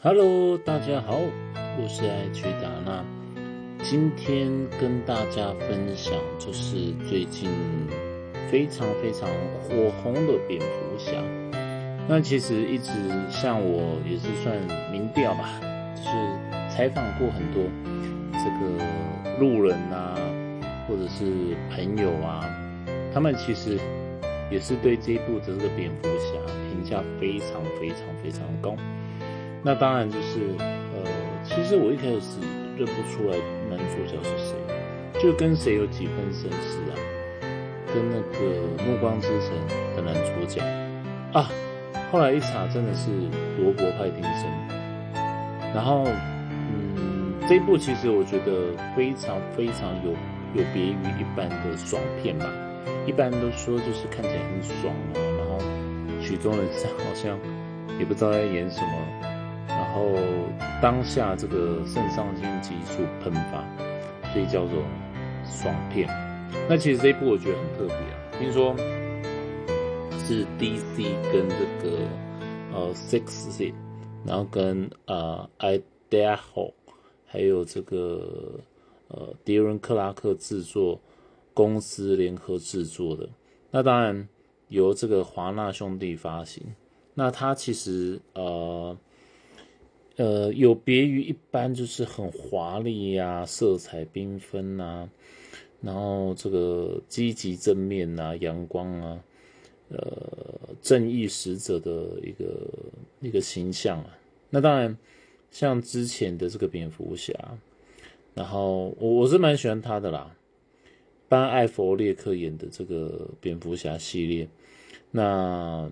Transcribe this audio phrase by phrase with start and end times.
[0.00, 1.18] Hello，大家好，
[1.76, 3.04] 我是爱去达那。
[3.82, 4.48] 今天
[4.80, 7.50] 跟大家分享就是最近
[8.48, 9.28] 非常非常
[9.60, 11.10] 火红的蝙蝠侠。
[12.08, 12.92] 那其实一直
[13.28, 14.56] 像我也是算
[14.92, 15.60] 民调吧，
[15.96, 16.10] 就是
[16.72, 17.64] 采访过很多
[18.34, 20.14] 这个路人啊，
[20.86, 22.48] 或者是朋友啊，
[23.12, 23.76] 他们其实
[24.48, 26.38] 也是对这一部的这个蝙蝠侠
[26.70, 28.76] 评价非常非常非常高。
[29.62, 31.10] 那当然就是，呃，
[31.44, 32.40] 其实我一开始
[32.76, 33.36] 认不出来
[33.68, 34.54] 男主角是谁，
[35.20, 36.94] 就跟谁有几分神似啊，
[37.92, 39.50] 跟那个《暮光之城》
[39.96, 40.60] 的男主角
[41.32, 41.50] 啊，
[42.10, 43.10] 后来一查真的是
[43.58, 44.46] 罗伯·派丁森。
[45.74, 50.12] 然后，嗯，这一部其实我觉得非常非常有
[50.54, 52.46] 有别于一般的爽片吧，
[53.06, 55.58] 一般都说就是看起来很爽啊，然后
[56.22, 57.38] 曲终人散，好像
[57.98, 59.27] 也不知道在演什么。
[59.98, 60.14] 然后
[60.80, 63.64] 当下这个肾上腺激素喷发，
[64.32, 64.80] 所以叫做
[65.44, 66.08] 爽片。
[66.68, 68.76] 那其实这一部我觉得很特别啊，听说
[70.24, 72.06] 是 DC 跟这个
[72.72, 73.74] 呃 Six，C，
[74.24, 76.72] 然后跟呃 Idaho，
[77.26, 78.60] 还有这个
[79.08, 81.00] 呃迪伦克拉克制作
[81.52, 83.28] 公司联合制作的。
[83.72, 84.28] 那当然
[84.68, 86.62] 由这个华纳兄弟发行。
[87.14, 88.96] 那它其实呃。
[90.18, 95.08] 呃，有别于一般，就是很华丽呀，色彩缤纷呐，
[95.80, 99.22] 然后这个积极正面呐，阳光啊，
[99.90, 102.68] 呃，正义使者的一个
[103.20, 104.18] 一个形象啊。
[104.50, 104.98] 那当然，
[105.52, 107.32] 像之前的这个蝙蝠侠，
[108.34, 110.34] 然后我我是蛮喜欢他的啦，
[111.28, 114.48] 班艾佛列克演的这个蝙蝠侠系列，
[115.12, 115.88] 那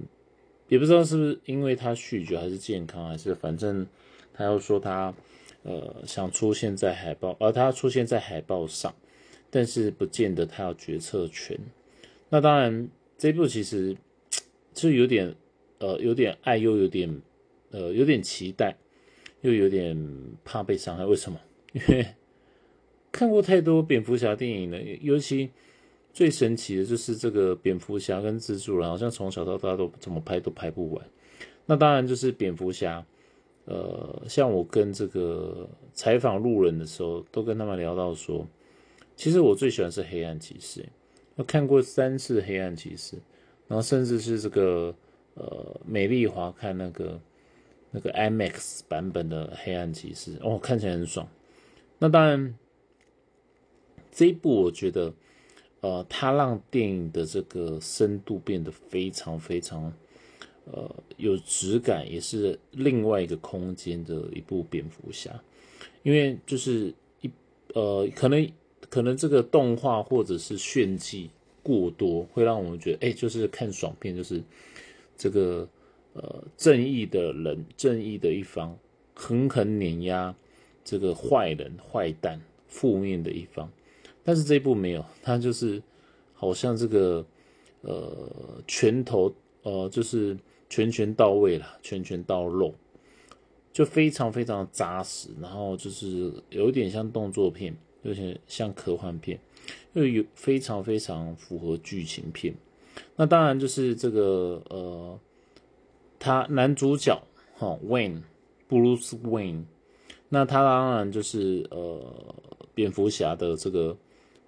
[0.66, 3.86] 也不知道是不是因为他酗酒，还是健康，还是反正。
[4.36, 5.14] 他又说他，
[5.62, 8.94] 呃，想出现在海报，而他出现在海报上，
[9.48, 11.58] 但是不见得他有决策权。
[12.28, 12.86] 那当然，
[13.16, 13.96] 这部其实
[14.74, 15.34] 就有点，
[15.78, 17.22] 呃，有点爱，又有点，
[17.70, 18.76] 呃，有点期待，
[19.40, 19.96] 又有点
[20.44, 21.06] 怕被伤害。
[21.06, 21.40] 为什么？
[21.72, 22.06] 因为
[23.10, 25.48] 看过太多蝙蝠侠电影了，尤其
[26.12, 31.06] 最神奇的就是这个蝙蝠侠跟蜘蛛人，好像从小到大都怎么拍都拍不完。
[31.64, 33.02] 那当然就是蝙蝠侠。
[33.66, 38.46] 呃，像我跟这个采访路人的时候，都跟他们聊到说，
[39.16, 40.88] 其实我最喜欢是黑暗骑士，
[41.34, 43.16] 我看过三次黑暗骑士，
[43.66, 44.94] 然后甚至是这个
[45.34, 47.20] 呃美丽华看那个
[47.90, 51.26] 那个 IMAX 版本的黑暗骑士，哦，看起来很爽。
[51.98, 52.54] 那当然，
[54.12, 55.12] 这一部我觉得，
[55.80, 59.92] 呃，它让电影的这个深度变得非常非常。
[60.72, 65.30] 呃，有质感，也是另外一个空间的一部蝙蝠侠，
[66.02, 67.30] 因为就是一
[67.72, 68.50] 呃，可能
[68.90, 71.30] 可能这个动画或者是炫技
[71.62, 74.42] 过多，会让我们觉得，哎，就是看爽片，就是
[75.16, 75.68] 这个
[76.14, 78.76] 呃正义的人，正义的一方
[79.14, 80.34] 狠狠碾压
[80.84, 83.70] 这个坏人、坏蛋、负面的一方，
[84.24, 85.80] 但是这一部没有，他就是
[86.34, 87.24] 好像这个
[87.82, 90.36] 呃拳头呃就是。
[90.68, 92.74] 拳拳到位了，拳拳到肉，
[93.72, 99.38] 就非常非常扎实，然后就是有点像动作片，有点像科幻片，
[99.92, 102.54] 又有非常非常符合剧情片。
[103.14, 105.18] 那当然就是这个呃，
[106.18, 107.16] 他男主角
[107.54, 108.22] 哈，Wayne，
[108.66, 109.64] 布鲁斯 Wayne，
[110.28, 112.34] 那他当然就是呃，
[112.74, 113.96] 蝙蝠侠的这个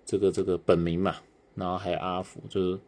[0.05, 1.17] 这个这个本名嘛，
[1.55, 2.79] 然后还有阿福，就是。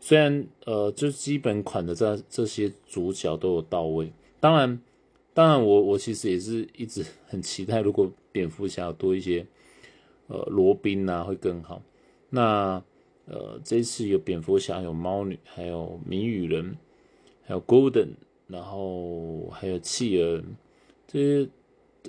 [0.00, 4.80] 虽然呃，就基本款的这这些主角都有到位，当然，
[5.34, 9.44] 当然我我其实也是一直很期待，如果蝙蝠侠多一些，
[10.28, 11.82] 呃，罗宾啊会更好。
[12.30, 12.82] 那
[13.26, 16.76] 呃，这次有蝙蝠侠，有猫女，还有谜语人，
[17.44, 18.10] 还有 Golden，
[18.46, 20.42] 然后还有企鹅，
[21.06, 21.50] 这些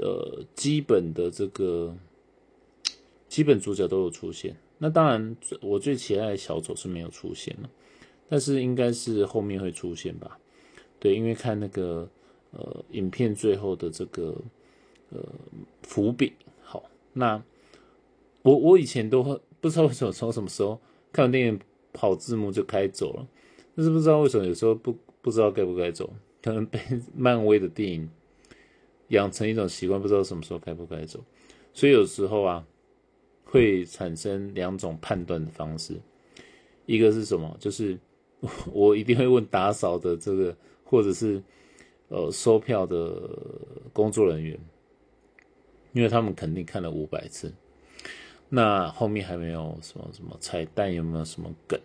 [0.01, 1.95] 呃基本的这个
[3.27, 4.55] 基本主角都有出现。
[4.79, 7.69] 那当然，我最期待的小丑是没有出现了。
[8.31, 10.37] 但是应该是后面会出现吧，
[10.99, 12.07] 对，因为看那个
[12.51, 14.35] 呃影片最后的这个
[15.09, 15.19] 呃
[15.81, 16.33] 伏笔。
[16.61, 16.83] 好，
[17.13, 17.41] 那
[18.43, 19.23] 我我以前都
[19.59, 20.79] 不知道为什么从什么时候
[21.11, 21.59] 看完电影
[21.91, 23.27] 跑字幕就开走了，
[23.75, 26.79] 但是不知道为什么有时候不不知道该不该走，可能被
[27.17, 28.07] 漫威的电影
[29.07, 31.19] 养成一种习惯，不知道什么时候该不该走，
[31.73, 32.63] 所以有时候啊
[33.49, 35.95] 会产生两种判断的方式，
[36.85, 37.97] 一个是什么，就是。
[38.71, 40.55] 我一定会问打扫的这个，
[40.85, 41.43] 或者是
[42.07, 43.37] 呃收票的
[43.91, 44.57] 工作人员，
[45.91, 47.53] 因为他们肯定看了五百次，
[48.47, 51.77] 那后面还没有什么什么彩蛋，有没有什么梗？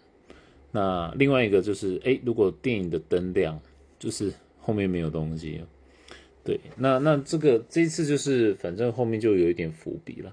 [0.71, 3.61] 那另外一个就是，哎，如果电影的灯亮，
[3.99, 5.61] 就是后面没有东西。
[6.45, 10.33] 对，那那这个这一次就是，反正后面就有一点伏笔了。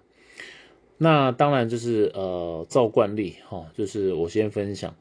[1.04, 4.96] 那当然就是呃，照惯例哈，就是我先分享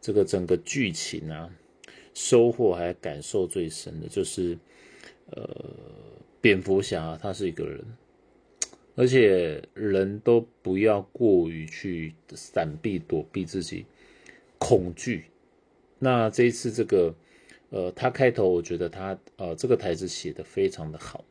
[0.00, 1.50] 这个整个剧情啊，
[2.14, 4.56] 收获还感受最深的就是，
[5.32, 5.46] 呃，
[6.40, 7.84] 蝙蝠侠他是一个人，
[8.94, 13.84] 而且人都不要过于去闪避躲避自己
[14.56, 15.26] 恐惧。
[15.98, 17.14] 那这一次这个。
[17.70, 21.24] 呃，他开头我觉得他呃这个台词写的非常的好，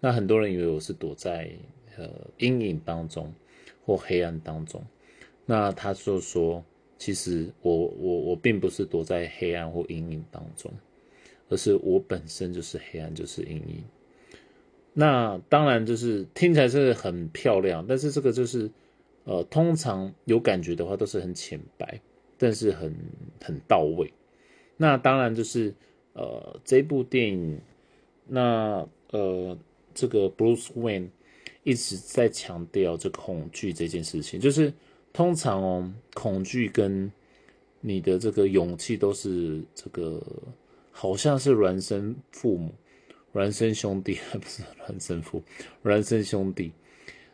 [0.00, 1.48] 那很多人以为我是躲在
[1.96, 3.32] 呃阴影当中
[3.84, 4.82] 或黑暗当中，
[5.46, 6.64] 那他就说
[6.96, 10.72] 其实我我我并不是躲在黑暗或阴影当中，
[11.48, 13.84] 而是我本身就是黑暗就是阴影。
[14.92, 18.70] 那当然就是听起来是很漂亮，但是这个就是
[19.24, 22.00] 呃通常有感觉的话都是很浅白，
[22.38, 22.94] 但是很
[23.42, 24.12] 很到位。
[24.76, 25.72] 那当然就是，
[26.14, 27.60] 呃，这部电影，
[28.26, 29.56] 那呃，
[29.94, 31.08] 这个 Bruce Wayne
[31.64, 34.72] 一直在强调这恐惧这件事情，就是
[35.12, 37.10] 通常哦，恐惧跟
[37.80, 40.22] 你的这个勇气都是这个，
[40.92, 42.72] 好像是孪生父母、
[43.34, 45.42] 孪生兄弟，还不是孪生父、
[45.82, 46.70] 孪生兄弟。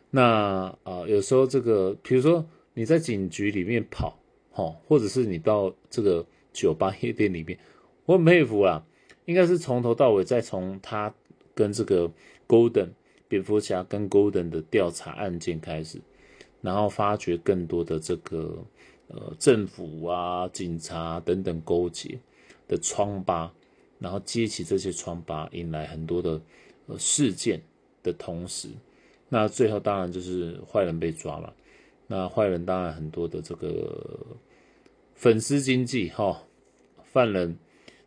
[0.09, 2.43] 那啊，有时候这个，比如说
[2.73, 4.17] 你在警局里面跑，
[4.51, 6.25] 哈，或者是你到这个。
[6.53, 7.57] 酒吧夜店里面，
[8.03, 8.85] 我很佩服啊，
[9.23, 11.15] 应该是从头到尾，再从他
[11.55, 12.11] 跟这个
[12.45, 12.89] Golden
[13.31, 16.01] 蝙蝠侠跟 Golden 的调查案件开始，
[16.59, 18.61] 然后发掘更多的这个
[19.07, 22.19] 呃政府啊、警察等等勾结
[22.67, 23.49] 的疮疤，
[23.99, 26.41] 然后揭起这些疮疤，引来很多的
[26.87, 27.61] 呃事件
[28.03, 28.67] 的同时，
[29.29, 31.53] 那最后当然就是坏人被抓了，
[32.07, 34.27] 那坏人当然很多的这个。
[35.13, 36.43] 粉丝经济，哈，
[37.03, 37.55] 犯人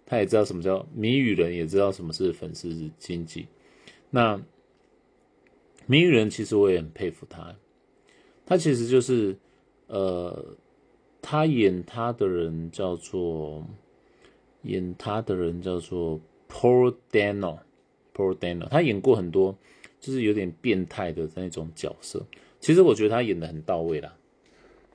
[0.04, 3.46] 他也知道什么叫谜语人，也知道什么是粉丝经济。
[4.10, 4.36] 那
[5.86, 7.54] 谜语人其实我也很佩服他，
[8.46, 9.36] 他其实就是
[9.86, 10.56] 呃，
[11.22, 13.66] 他演他的人叫做
[14.62, 19.56] 演他的人叫做 Paul Dano，Paul Dano，他演过很多
[20.00, 22.24] 就是有点变态的那种角色。
[22.60, 24.16] 其实我觉得他演的很到位啦。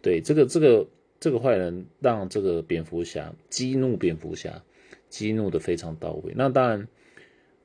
[0.02, 0.88] 对，这个这个。
[1.22, 4.64] 这个坏人让这个蝙蝠侠激怒蝙蝠侠，
[5.10, 6.32] 激怒的非常到位。
[6.34, 6.88] 那当然，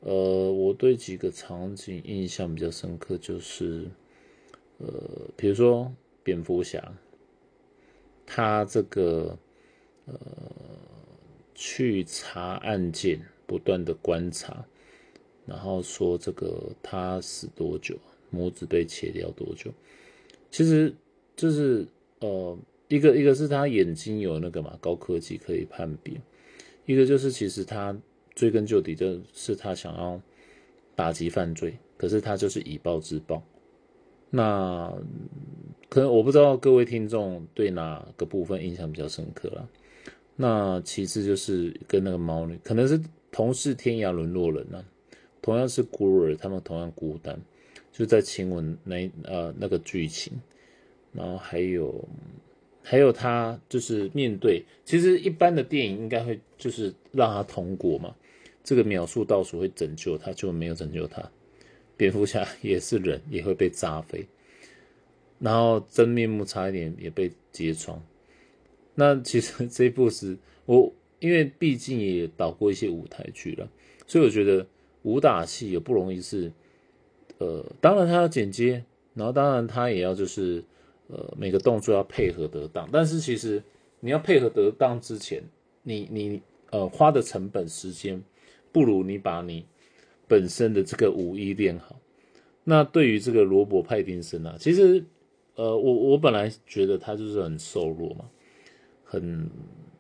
[0.04, 3.88] 呃，我对几个场景印象比较深刻，就是，
[4.78, 4.86] 呃，
[5.36, 5.90] 比如说
[6.22, 6.92] 蝙蝠侠，
[8.24, 9.38] 他这个
[10.04, 10.14] 呃
[11.54, 14.64] 去查案件，不断的观察，
[15.46, 17.96] 然后说这个他死多久，
[18.32, 19.72] 拇指被切掉多久，
[20.50, 20.94] 其实
[21.34, 21.86] 就是
[22.20, 22.56] 呃。
[22.88, 26.20] 一个一个是他眼睛有那个嘛高科技可以判别，
[26.84, 27.96] 一个就是其实他
[28.34, 30.20] 追根究底就是他想要
[30.94, 33.42] 打击犯罪，可是他就是以暴制暴。
[34.30, 34.92] 那
[35.88, 39.68] 可能我不知道各位听众对哪个部分印象比较深刻了。
[40.36, 43.00] 那其次就是跟那个猫女，可能是
[43.30, 44.84] 同是天涯沦落人啊，
[45.40, 47.40] 同样是孤儿，他们同样孤单，
[47.92, 50.32] 就在亲吻那呃那个剧情，
[51.12, 52.06] 然后还有。
[52.86, 58.14] 还有他就是面对，其实一般的电影应该会就是让他通过嘛，
[58.64, 61.30] 这个秒数倒数会拯救他，就没有拯救他。
[61.96, 64.26] 蝙蝠侠也是人，也会被炸飞，
[65.38, 67.96] 然后真面目差一点也被揭穿。
[68.96, 73.70] 那其实这一部是我，因为毕竟也导过一些舞台剧了，
[74.08, 74.66] 所以我觉得
[75.02, 76.50] 武打戏也不容易是，
[77.38, 80.64] 呃，当然他要剪接，然后当然他也要就是。
[81.06, 83.62] 呃，每个动作要配合得当，但是其实
[84.00, 85.44] 你要配合得当之前，
[85.82, 86.40] 你你
[86.70, 88.24] 呃花的成本时间，
[88.74, 89.64] 不如你把你
[90.26, 92.00] 本身的这个武艺练好。
[92.64, 95.04] 那对于这个罗伯·派丁森啊，其实
[95.54, 98.24] 呃我我本来觉得他就是很瘦弱嘛，
[99.04, 99.48] 很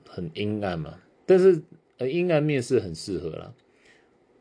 [0.08, 1.62] 很阴暗嘛，但是
[1.98, 3.54] 呃阴暗面是很适合啦。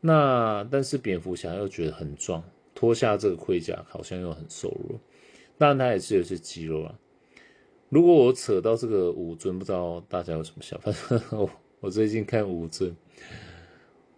[0.00, 2.42] 那但是蝙蝠侠又觉得很壮，
[2.74, 4.98] 脱下这个盔甲好像又很瘦弱。
[5.56, 6.98] 但，他也是有些肌肉啊。
[7.88, 10.92] 如果我扯到这个武尊，不知道大家有什么想法？
[11.30, 11.48] 我
[11.78, 12.96] 我最近看武尊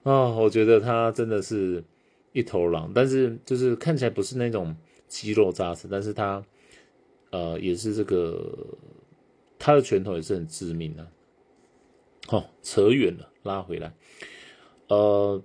[0.06, 1.82] 啊，我觉得他真的是
[2.30, 4.72] 一头狼，但是就是看起来不是那种
[5.08, 6.40] 肌肉扎实，但是他
[7.30, 8.56] 呃也是这个
[9.58, 11.04] 他的拳头也是很致命的。
[12.28, 13.92] 哦，扯远了，拉回来，
[14.86, 15.42] 呃，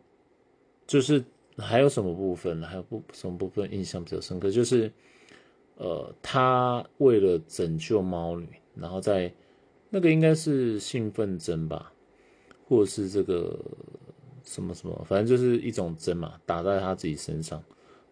[0.85, 1.23] 就是
[1.57, 2.61] 还有什么部分？
[2.61, 4.51] 还有不什么部分印象比较深刻？
[4.51, 4.91] 就是
[5.77, 9.33] 呃，他为了拯救猫女，然后在
[9.89, 11.91] 那个应该是兴奋针吧，
[12.67, 13.59] 或者是这个
[14.43, 17.63] 什么什么，反正就是一种针嘛，打在他自己身上，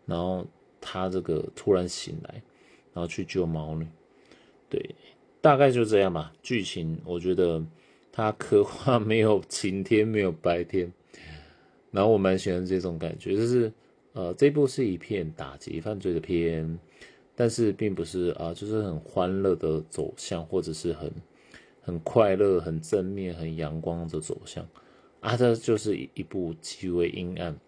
[0.05, 0.45] 然后
[0.81, 2.33] 他这个突然醒来，
[2.93, 3.87] 然后去救猫女。
[4.69, 4.95] 对，
[5.41, 6.31] 大概就这样吧。
[6.41, 7.63] 剧情我觉得
[8.11, 10.91] 他刻画没有晴天，没有白天。
[11.91, 13.73] 然后我蛮喜欢这种感觉，就是
[14.13, 16.77] 呃，这部是一片打击犯罪的片，
[17.35, 21.11] 但是并不是啊，就是很欢乐的走向，或者是很
[21.81, 24.63] 很快乐、很正面、很阳光的走向
[25.21, 27.59] 啊，这就是一一部极为阴暗、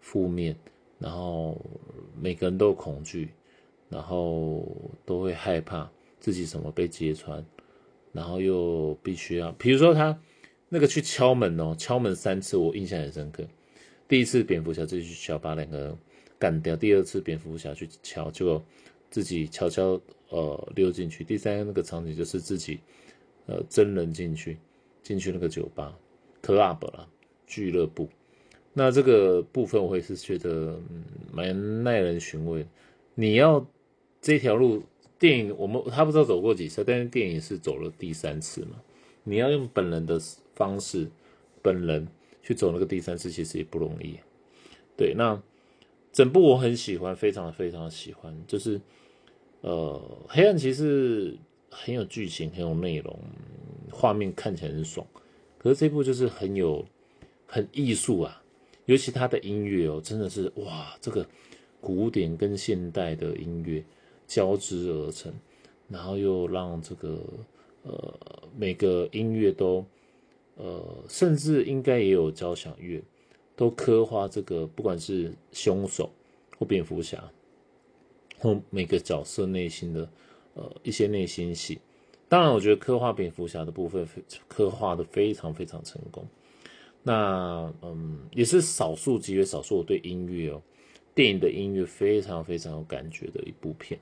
[0.00, 0.56] 负面，
[0.98, 1.60] 然后
[2.18, 3.28] 每个人都有恐惧，
[3.90, 4.66] 然后
[5.04, 7.44] 都会害怕自己什么被揭穿，
[8.12, 10.18] 然后又必须要，比如说他
[10.70, 13.44] 那个去敲门哦，敲门三次，我印象很深刻。
[14.08, 15.96] 第一次蝙蝠侠自己去敲，把两个
[16.38, 18.62] 干掉；第二次蝙蝠侠去敲，就
[19.10, 21.22] 自己悄悄呃溜进去。
[21.22, 22.80] 第三个那个场景就是自己
[23.46, 24.58] 呃真人进去，
[25.02, 25.96] 进去那个酒吧
[26.44, 27.08] club 啦
[27.46, 28.08] 俱乐部。
[28.72, 30.78] 那这个部分我也是觉得
[31.32, 32.66] 蛮耐人寻味。
[33.14, 33.66] 你要
[34.20, 34.82] 这条路
[35.18, 38.82] 电影我们他不知道走过几次，但是电影是走了第三次嘛？
[39.22, 40.20] 你要用本人的
[40.54, 41.08] 方式，
[41.62, 42.06] 本人。
[42.46, 44.18] 去走那个第三次其实也不容易，
[44.98, 45.14] 对。
[45.16, 45.42] 那
[46.12, 48.38] 整部我很喜欢，非常非常喜欢。
[48.46, 48.78] 就是
[49.62, 49.98] 呃，
[50.28, 51.38] 黑暗骑士
[51.70, 53.18] 很有剧情，很有内容，
[53.90, 55.06] 画面看起来很爽。
[55.64, 56.86] 可是这部就是很有
[57.48, 58.40] 很艺术啊，
[58.84, 61.26] 尤其他的音乐哦，真的是哇，这个
[61.80, 63.82] 古典跟现代的音乐
[64.28, 65.32] 交织而成，
[65.88, 67.18] 然后又让这个
[67.82, 68.14] 呃
[68.56, 69.84] 每个音乐都。
[70.56, 73.02] 呃，甚至应该也有交响乐，
[73.56, 76.08] 都刻画这个，不管是凶手
[76.56, 77.28] 或蝙蝠侠，
[78.38, 80.08] 或每个角色内心的
[80.54, 81.80] 呃一些内心戏。
[82.28, 84.06] 当然，我觉得刻画蝙蝠侠的部分
[84.48, 86.26] 刻画的非常非常成功。
[87.02, 90.62] 那嗯，也是少数极为少数，我对音乐哦，
[91.14, 93.98] 电影的音乐非常非常有感觉的一部片。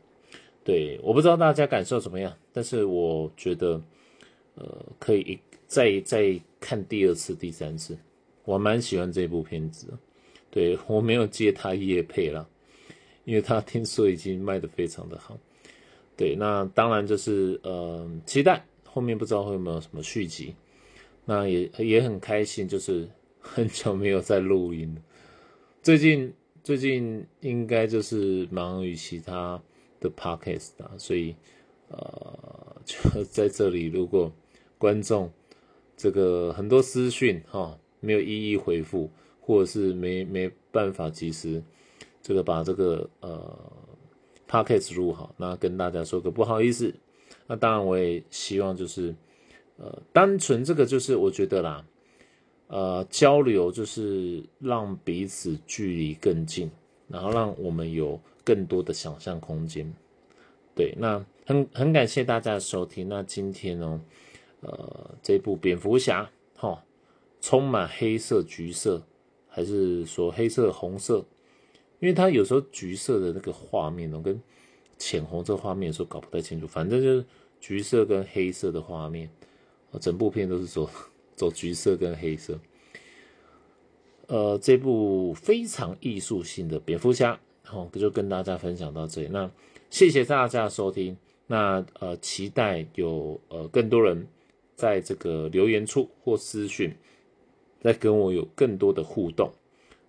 [0.65, 3.83] 对，我不知道大家感受怎么样，但是我觉得
[4.55, 5.39] 呃可以一。
[5.67, 7.97] 再再看第二次、第三次，
[8.45, 9.89] 我蛮喜欢这部片子。
[10.51, 12.47] 对我没有接他叶配了，
[13.25, 15.39] 因为他听说已经卖的非常的好。
[16.23, 20.55] 对，那当然就是呃，期待后面不知道会有没有什么续集。
[21.25, 23.09] 那也也很开心，就是
[23.43, 24.97] 很久没有在录音。
[25.83, 29.61] 最近最近应该就是忙于其他
[29.99, 31.35] 的 podcast 啊，所以
[31.89, 34.33] 呃， 就在这里，如果
[34.79, 35.29] 观众。
[35.95, 39.09] 这个很多私讯哈没有一一回复，
[39.41, 41.63] 或者是没没办法及时
[42.21, 43.73] 这个把这个呃
[44.53, 46.95] podcast 录好，那跟大家说个不好意思。
[47.47, 49.15] 那当然我也希望就是
[49.79, 51.85] 呃单纯这个就是我觉得啦，
[52.67, 56.71] 呃交流就是让彼此距离更近，
[57.09, 59.91] 然后让我们有更多的想象空间。
[60.75, 63.09] 对，那很很感谢大家的收听。
[63.09, 64.01] 那今天呢？
[64.65, 66.81] 呃，这部蝙蝠侠，哈，
[67.41, 69.03] 充满黑色、橘色，
[69.49, 71.25] 还是说黑色、红色？
[72.03, 74.43] 因为它有时候橘色的那个画面呢，跟
[74.99, 76.67] 浅红色画面的时候搞不太清楚。
[76.67, 77.25] 反正就是
[77.61, 79.31] 橘色跟黑色的画面，
[80.01, 80.91] 整部片都是走
[81.37, 82.59] 走橘色跟黑色。
[84.27, 89.29] 呃，这部非常艺术性的蝙蝠侠，好，就跟大家分享到这里。
[89.29, 89.49] 那
[89.89, 91.17] 谢谢大家的收听。
[91.47, 94.27] 那呃，期待有呃更多人。
[94.75, 96.93] 在这个留言处或私讯，
[97.83, 99.53] 再跟我有更多的互动。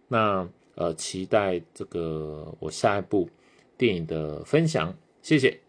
[0.07, 3.29] 那呃，期待这个我下一部
[3.77, 4.93] 电影的分享。
[5.21, 5.62] 谢谢。